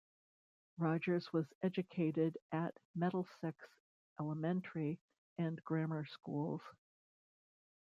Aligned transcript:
Rogers 0.79 1.31
was 1.31 1.45
educated 1.61 2.35
at 2.51 2.75
Middlesex 2.95 3.55
elementary 4.19 4.99
and 5.37 5.63
grammar 5.63 6.05
schools. 6.05 6.63